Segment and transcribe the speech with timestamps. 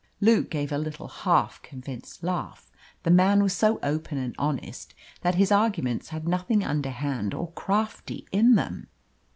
[0.19, 2.71] Luke gave a little half convinced laugh.
[3.03, 8.25] The man was so open and honest that his arguments had nothing underhand or crafty
[8.31, 8.87] in them.